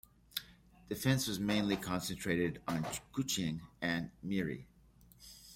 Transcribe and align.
Defence 0.89 1.27
was 1.27 1.39
mainly 1.39 1.77
concentrated 1.77 2.59
on 2.67 2.83
Kuching 3.13 3.61
and 3.83 4.09
Miri. 4.23 4.65